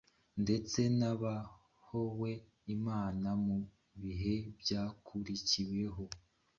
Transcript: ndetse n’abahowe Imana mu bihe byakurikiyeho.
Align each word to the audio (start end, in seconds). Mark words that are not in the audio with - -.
ndetse 0.43 0.79
n’abahowe 0.97 2.31
Imana 2.75 3.27
mu 3.45 3.57
bihe 4.01 4.35
byakurikiyeho. 4.59 6.03